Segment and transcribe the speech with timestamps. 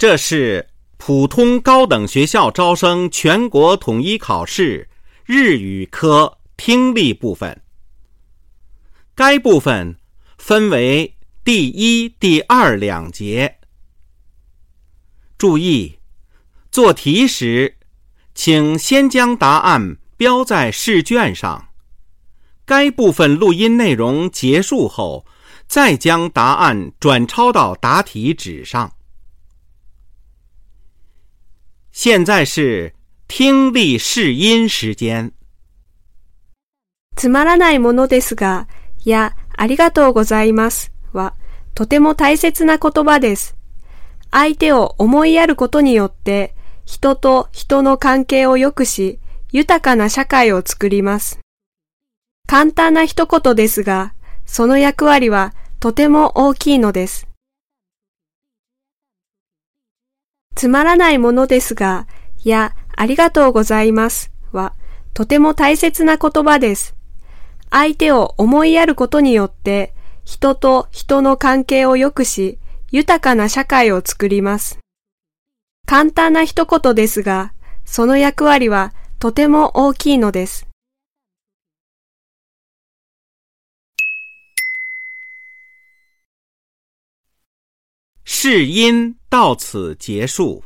[0.00, 4.88] 这是普通高等学校招生全国统一考试
[5.26, 7.60] 日语科听力部分。
[9.14, 9.96] 该部分
[10.38, 13.58] 分为第一、第二两节。
[15.36, 15.98] 注意，
[16.72, 17.76] 做题时，
[18.34, 21.68] 请先将答案标在试卷上。
[22.64, 25.26] 该部分录音内容结束后，
[25.66, 28.94] 再将答案转抄到答题纸上。
[31.92, 32.92] 现在是
[33.26, 35.32] 听力试音时间。
[37.16, 38.68] つまらないものですが、
[39.04, 41.34] いや、ありがとうございますは、
[41.74, 43.56] とても大切な言葉です。
[44.30, 46.54] 相手を思いやることによって、
[46.86, 49.18] 人と人の関係を良くし、
[49.52, 51.40] 豊かな社会を作ります。
[52.46, 54.14] 簡単な一言ですが、
[54.46, 57.29] その役割はとても大きいのです。
[60.54, 62.06] つまらないものですが、
[62.44, 64.74] いや、ありがとうございますは、
[65.14, 66.94] とても大切な言葉です。
[67.70, 72.58] 相手を思いやることによって、人と人の関係を良くし、
[72.90, 74.78] 豊かな社会を作ります。
[75.86, 77.52] 簡単な一言ですが、
[77.84, 80.66] その役割はとても大きいのです。
[88.24, 90.64] 试音到此结束，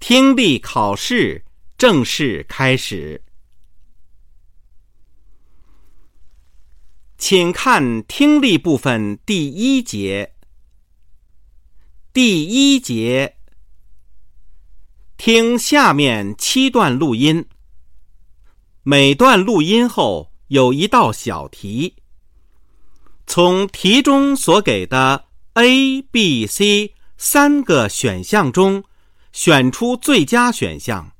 [0.00, 1.44] 听力考试
[1.78, 3.22] 正式开始。
[7.16, 10.34] 请看听力部分第一节。
[12.12, 13.36] 第一节，
[15.16, 17.48] 听下面七段录音。
[18.82, 21.94] 每段录音后有一道小题，
[23.24, 25.26] 从题中所给的。
[25.54, 28.82] A、B、C 三个选项中，
[29.30, 31.12] 选出最佳选项。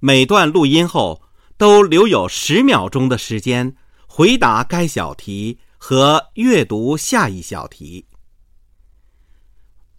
[0.00, 1.22] 每段录音后
[1.56, 3.76] 都留有十秒钟的时间
[4.08, 8.08] 回答该小题和阅读下一小题。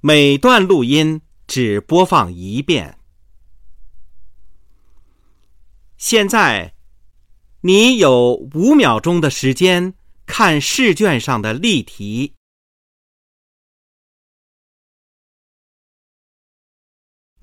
[0.01, 2.99] 每段录音只播放一遍。
[5.95, 6.73] 现在，
[7.61, 9.93] 你有五秒钟的时间
[10.25, 12.33] 看试卷上的例题。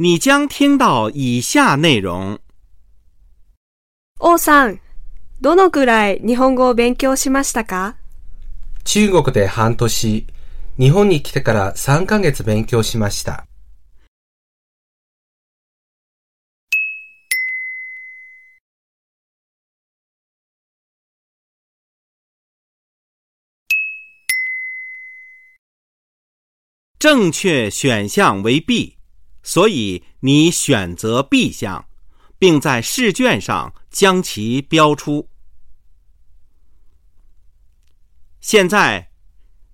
[0.03, 2.39] 你将听到以下内容。
[4.19, 4.81] 王さん、
[5.43, 7.97] どのくらい日本語を勉強しましたか？
[8.85, 10.27] 中国で半年、
[10.79, 13.45] 日本に来てから3ヶ月勉強しました。
[26.99, 29.00] 正确选项为 B。
[29.43, 31.87] 所以你选择 B 项，
[32.39, 35.29] 并在试卷上将其标出。
[38.41, 39.11] 现在，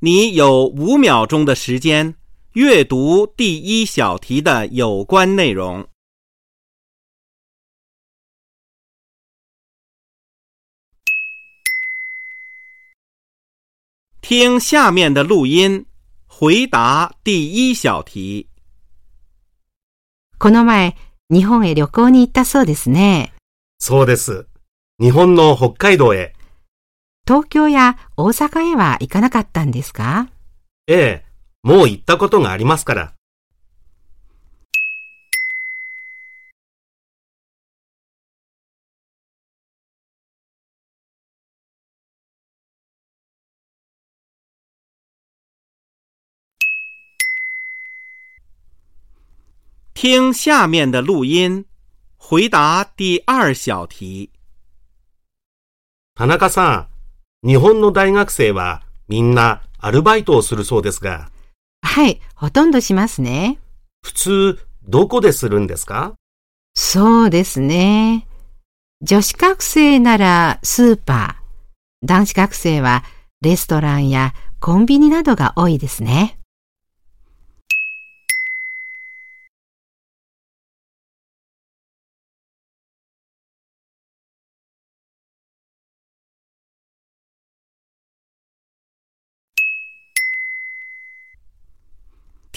[0.01, 2.17] 你有五秒钟的时间
[2.53, 5.89] 阅读第一小题的有关内容。
[14.21, 15.87] 听下面的录音，
[16.27, 18.49] 回答第一小题。
[20.47, 20.95] この前、
[21.29, 23.33] 日本へ旅行に行ったそうですね。
[23.81, 24.47] そうです。
[25.01, 26.35] 日本の北海道へ。
[27.27, 30.29] 東京や大阪へは行かなかったんですか？
[30.87, 31.25] ええ、
[31.65, 33.13] もう行ったことがありますから。
[50.09, 51.65] 听下面的录音，
[52.17, 54.31] 回答第二小题。
[56.15, 56.89] 田中さ
[57.43, 61.33] ん、日本の大学生はみんなアルバイトをするそうですが。
[61.83, 63.59] はい、ほとんどしますね。
[64.01, 66.15] 普通、どこでするんですか？
[66.77, 68.29] そうですね。
[69.03, 73.03] 女子学生ならスーパー、男子学生は
[73.41, 76.36] レストランやコンビニなどが多いですね。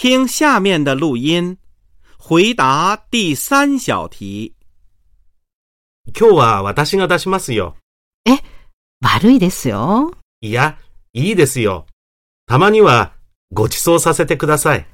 [0.02, 1.58] 听下面的录音，
[2.18, 4.56] 回答第三小题。
[6.18, 7.76] 今日は私が出しますよ。
[8.26, 8.38] え、
[9.02, 10.14] 悪いですよ。
[10.40, 10.78] いや、
[11.12, 11.86] いいですよ。
[12.46, 13.12] たまには
[13.52, 14.88] ご馳走させてください。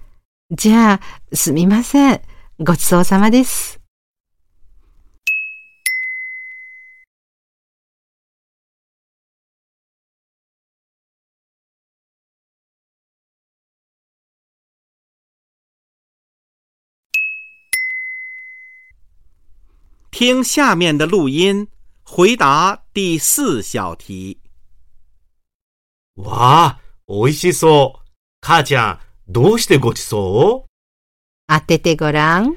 [0.50, 1.00] じゃあ、
[1.36, 2.22] すみません。
[2.58, 3.80] ごちそうさまです。
[20.18, 21.68] 听下面的录音，
[22.06, 24.38] 回答第四小题。
[26.16, 28.00] わあ、美味しそう。
[28.40, 30.70] 母ちゃん、どうしてごちそう？
[31.54, 32.56] 当ててごらん。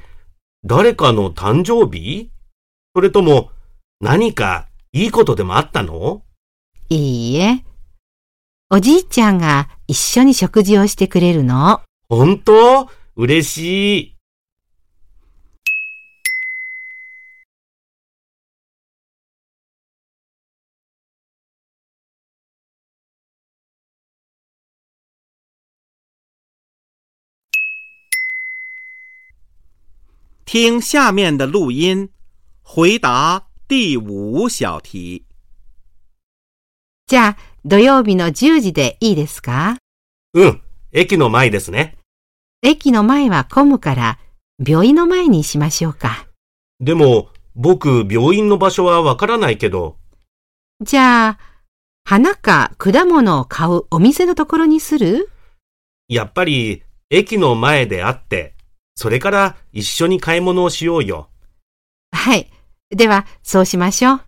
[0.62, 2.31] 誰かの誕生日？
[2.94, 3.50] それとも、
[4.00, 6.22] 何かいいことでもあったの？
[6.90, 7.64] いいえ。
[8.70, 11.81] おじいちゃんが一緒に食事をしてくれるの。
[12.08, 12.88] 本当？
[13.16, 14.18] 嬉しい。
[30.50, 32.09] 听下面的录音，
[32.62, 35.27] 回答第五小题。
[37.06, 37.37] じゃあ、
[37.67, 39.77] 土曜日の10時でいいですか？
[40.33, 41.99] うん、駅の前ですね。
[42.62, 44.19] 駅の前は混むから、
[44.67, 46.27] 病院の前にしましょうか。
[46.81, 49.99] でも、僕、病院の場所はわからないけど、
[50.81, 51.39] じゃあ、
[52.05, 55.29] 花か果物を買うお店のところにする？
[56.09, 58.55] やっぱり、駅の前で会って、
[59.00, 61.31] それから一緒に買い物をしようよ。
[62.11, 62.50] はい。
[62.91, 64.21] では、そうしましょう。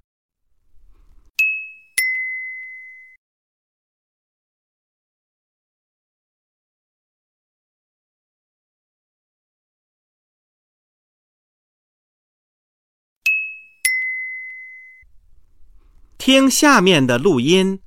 [16.16, 17.81] 听下面的录音，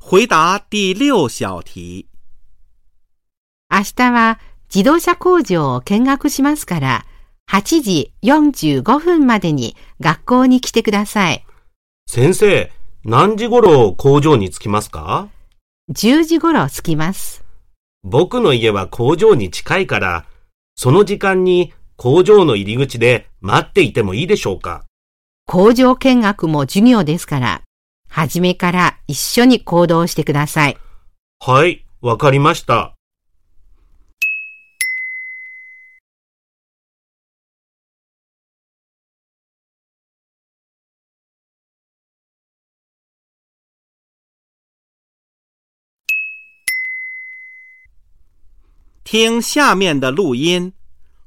[0.00, 2.08] 回答第六小题。
[3.70, 4.40] 明日は
[4.74, 7.06] 自動車工場を見学しますから、
[7.48, 11.46] 8時45分までに学校に来てください。
[12.08, 12.72] 先生、
[13.04, 15.28] 何時頃工場に着きますか
[15.92, 17.44] ？10時頃着きます。
[18.02, 20.24] 僕の家は工場に近いから、
[20.74, 24.84] その時間に工場の入り口で待っていてもいいでしょうか？
[25.46, 27.62] 工場見学も授業ですから、
[28.08, 30.76] 初めから一緒に行動してください。
[31.38, 32.93] はい、わかりました。
[49.04, 50.72] 听下面的录音，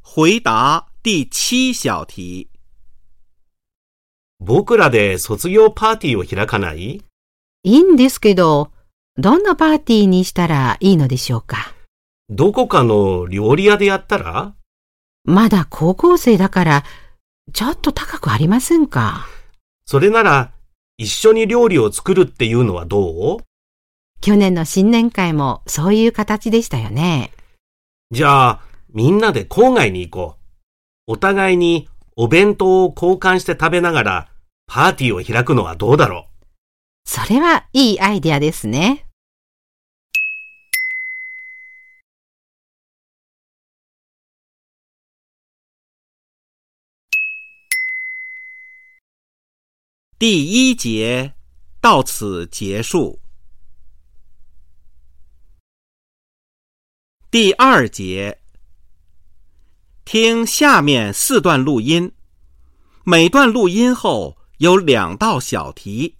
[0.01, 2.49] 回答第七小题。
[4.39, 7.03] 僕らで卒業パーティーを開かない？
[7.63, 8.71] いいんですけど、
[9.15, 11.75] どんなパーティーにしたらいいのでしょうか？
[12.29, 14.55] どこかの料理屋でやったら？
[15.23, 16.83] まだ高校生だから、
[17.53, 19.27] ちょっと高くありませんか？
[19.85, 20.51] それなら、
[20.97, 23.43] 一緒に料理を作るっていうのはどう？
[24.19, 27.31] 去年の新年会もそういう形でしたよね。
[28.09, 28.61] じゃあ、
[28.93, 30.35] みんなで郊外に行こ
[31.07, 31.11] う。
[31.11, 34.29] お互いにお弁当を交換して食べながら、
[34.65, 36.27] パーティーを開くのはどうだろ
[37.05, 39.05] それはいいアイデアですね。
[50.19, 51.33] 第一节
[51.81, 53.19] 到此结束。
[57.39, 58.39] 第二节，
[60.05, 62.11] 听下面四段录音，
[63.03, 66.15] 每段录音后有两道小题，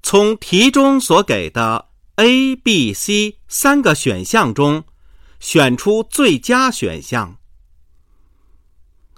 [0.00, 4.84] 从题中所给的 A、B、C 三个选项中
[5.40, 7.36] 选出最佳选项。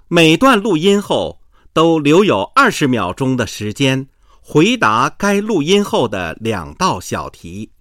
[0.07, 4.09] 每段录音后都留有二十秒钟的时间
[4.41, 7.71] 回答该录音后的两道小题。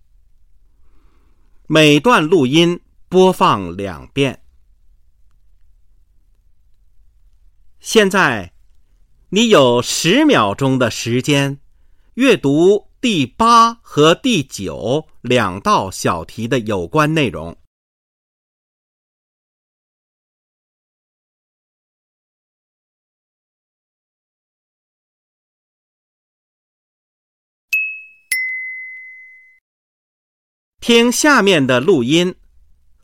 [1.67, 2.79] 每段录音
[3.11, 4.45] 播放两遍。
[7.81, 8.53] 现在，
[9.31, 11.59] 你有十秒钟的时间
[12.15, 17.57] 阅读第八和第九两道小题的有关内容。
[30.79, 32.35] 听下面的录音，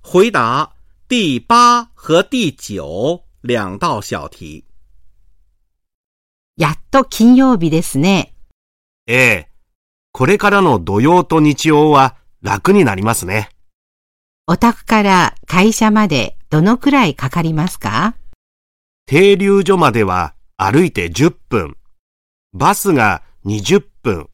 [0.08, 0.72] 回答
[1.08, 4.64] 第八和第九两道小题。
[6.56, 8.32] やっと金曜日ですね。
[9.08, 9.48] ええ。
[10.12, 13.48] これからの土曜と日曜は楽になりますね。
[14.46, 18.14] お宅から会社までどのくらいかかりますか？
[19.06, 21.76] 停留所までは歩いて10分。
[22.52, 24.28] バスが20分。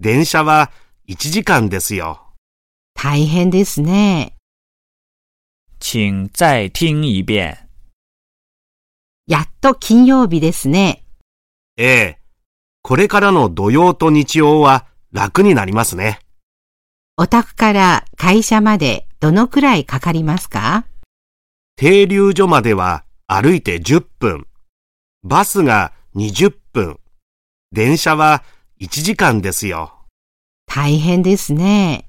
[0.00, 0.72] 電車は
[1.10, 2.22] 1時間ですよ。
[2.94, 4.33] 大変ですね。
[5.86, 7.58] 请再听一遍。
[9.26, 11.04] やっと金曜日ですね。
[11.76, 12.18] ええ。
[12.80, 16.20] これからの土曜と日曜は楽になりますね。
[17.18, 20.86] お宅から会社までどのくらいかかりますか？
[21.76, 24.46] 停留所までは歩いて10分。
[25.22, 26.98] バスが20分。
[27.72, 28.42] 電車は
[28.80, 29.92] 1時間ですよ。
[30.64, 32.08] 大変ですね。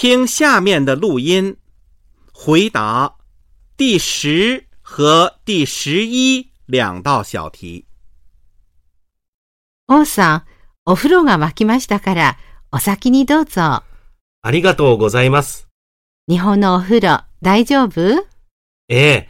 [0.00, 1.58] 听下面的录音，
[2.32, 3.18] 回答
[3.76, 7.84] 第十和第十一两道小题。
[9.88, 10.44] 王さん、
[10.86, 12.38] お風呂が沸きましたから、
[12.72, 13.60] お先にどうぞ。
[14.40, 15.68] ありがとうございます。
[16.30, 18.24] 日本のお風呂、大丈夫？
[18.88, 19.28] ええ。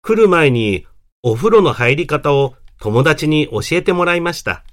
[0.00, 0.86] 来る前に
[1.22, 4.64] お風呂の入り方を友達に教えてもらいました。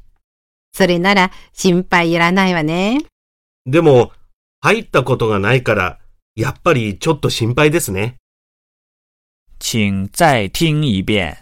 [0.72, 3.04] それなら心配いらないわね。
[3.66, 4.14] でも、
[4.64, 6.00] 入ったことがないから、
[6.38, 8.16] やっぱりちょっと心配ですね。
[9.60, 11.38] 请再听一遍。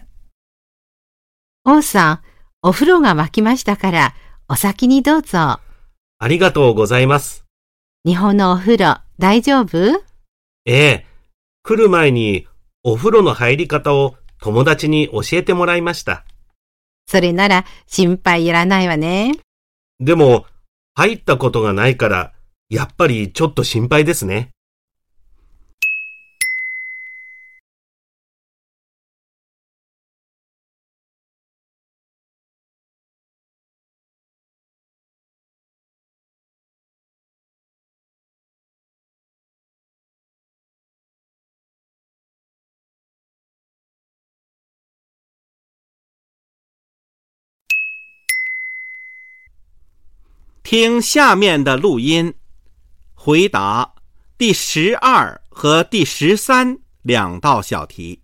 [1.64, 2.20] 王さん、
[2.62, 4.14] お風呂が沸きましたから、
[4.48, 5.38] お先にどうぞ。
[5.38, 7.44] ありがとうございます。
[8.04, 10.02] 日本のお風呂、大丈夫？
[10.64, 11.06] ええ。
[11.62, 12.48] 来る前に
[12.82, 16.24] お風呂の入り方を友達に教えてもらいました。
[17.06, 19.36] それなら心配いらないわね。
[20.00, 20.46] でも、
[20.96, 22.32] 入ったことがないから、
[22.72, 24.48] やっぱりちょっと心配ですね。
[50.64, 52.34] 听下面的录音，
[53.24, 53.94] 回答
[54.36, 58.20] 第十二和第十三两道小题。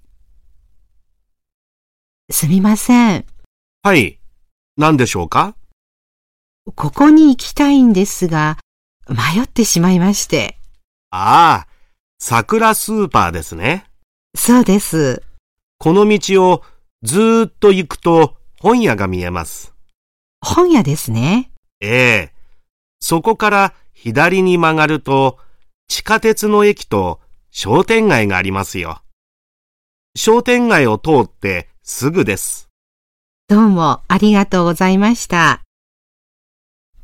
[2.33, 3.25] すみません。
[3.85, 4.19] はい。
[4.77, 5.55] 何でしょうか？
[6.75, 8.59] ここに行きたいんですが、
[9.09, 10.59] 迷ってしまいまして。
[11.11, 11.69] ああ、
[12.19, 13.87] 桜スーパーですね。
[14.35, 15.23] そうです。
[15.79, 16.65] この道を
[17.05, 19.73] ずーっと行くと本屋が見えます。
[20.41, 21.53] 本屋ですね。
[21.81, 22.33] ええ。
[22.99, 25.41] そこから左に曲がると
[25.89, 29.03] 地下鉄の駅と商店街がありますよ。
[30.15, 32.69] 商店街を通ってすぐです。
[33.49, 35.63] どうもありがとうございました。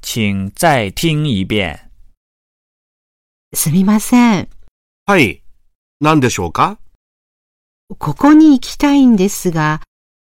[0.02, 1.80] 请再听一遍。
[3.52, 4.48] すみません。
[5.04, 5.42] はい。
[6.00, 6.78] 何でしょうか？
[7.98, 9.80] ここに行きたいんですが、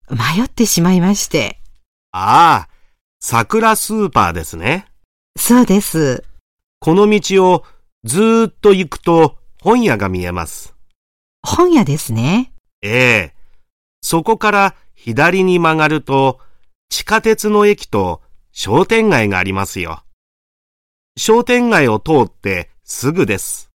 [0.09, 1.61] 迷ってしまいまして。
[2.12, 2.69] ああ、
[3.21, 4.87] 桜スーパーですね。
[5.37, 6.25] そうです。
[6.82, 7.64] この道を
[8.02, 10.74] ずーっと行くと本屋が見えます。
[11.40, 12.52] 本屋ですね。
[12.82, 13.34] ええ。
[14.00, 16.40] そこから左に曲がると
[16.88, 18.20] 地下鉄の駅と
[18.50, 20.02] 商店街がありますよ。
[21.16, 23.70] 商店街を通ってすぐです。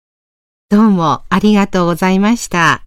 [0.71, 2.85] どうもありがとうございました。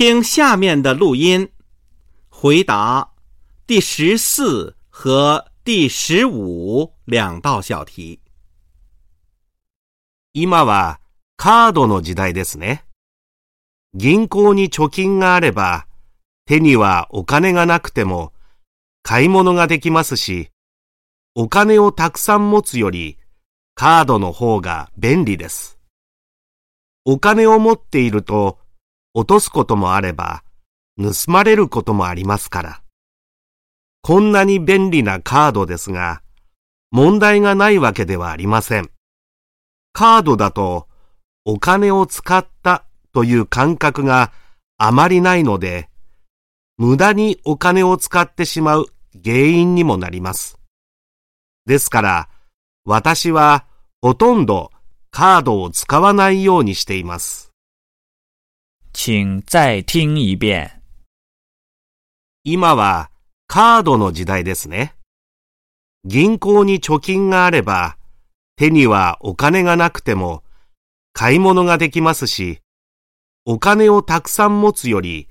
[0.00, 1.50] 听下面的录音，
[2.30, 3.12] 回答
[3.66, 8.18] 第十四和第十五两道小题。
[10.32, 11.00] 今は
[11.36, 12.86] カードの時代ですね。
[13.92, 15.86] 銀行に貯金があれば
[16.46, 18.32] 手にはお金がなくても
[19.02, 20.48] 買い物ができますし、
[21.34, 23.18] お金をたくさん持つより
[23.74, 25.78] カードの方が便利です。
[27.04, 28.56] お金を持っていると
[29.14, 30.42] 落とすこともあれば
[30.98, 32.82] 盗まれることもありますから。
[34.02, 36.22] こんなに便利なカードですが、
[36.90, 38.90] 問題がないわけではありません。
[39.92, 40.88] カードだと
[41.44, 44.32] お金を使ったという感覚が
[44.78, 45.88] あまりないので、
[46.78, 48.86] 無駄にお金を使ってしまう
[49.24, 50.58] 原因にもなります。
[51.66, 52.28] ですから、
[52.84, 53.66] 私は
[54.00, 54.70] ほとんど
[55.10, 57.49] カードを使わないようにしています。
[58.92, 60.82] 请再听一遍。
[62.42, 63.10] 今は
[63.46, 64.94] カードの時代ですね。
[66.04, 67.96] 銀行に貯金があれば、
[68.56, 70.42] 手にはお金がなくても
[71.12, 72.60] 買い物ができますし、
[73.46, 75.28] お金をたくさん持つより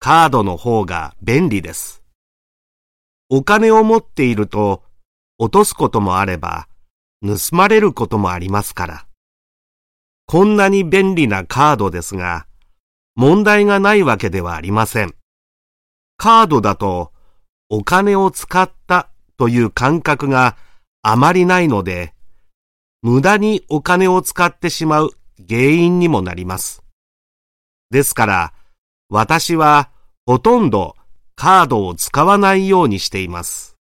[0.00, 2.02] カードの方が便利です。
[3.28, 4.82] お金を持っていると
[5.38, 6.68] 落とすこともあれば
[7.22, 9.06] 盗まれることもありますから。
[10.26, 12.46] こんなに便利なカードですが、
[13.16, 15.14] 問題がないわけではありません。
[16.16, 17.12] カードだと
[17.68, 20.56] お金を使ったという感覚が
[21.02, 22.14] あまりないので、
[23.02, 25.10] 無駄にお金を使ってしまう
[25.48, 26.82] 原因にもなります。
[27.90, 28.52] ですから、
[29.10, 29.90] 私は
[30.26, 30.96] ほとんど
[31.36, 33.73] カードを使わないようにしています。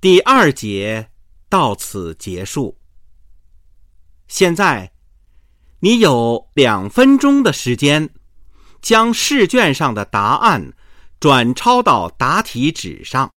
[0.00, 1.10] 第二节
[1.50, 2.78] 到此结束。
[4.28, 4.92] 现在，
[5.80, 8.08] 你有两分钟的时间，
[8.80, 10.72] 将试卷上的答案
[11.18, 13.30] 转抄到答题纸上。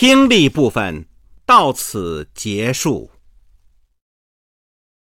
[0.00, 1.06] 听力部分
[1.44, 3.10] 到此结束。